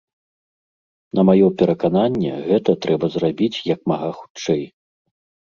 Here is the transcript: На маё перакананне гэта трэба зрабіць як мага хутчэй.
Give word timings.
На 1.19 1.25
маё 1.29 1.47
перакананне 1.59 2.33
гэта 2.47 2.75
трэба 2.87 3.05
зрабіць 3.17 3.53
як 3.75 3.79
мага 3.93 4.09
хутчэй. 4.19 4.63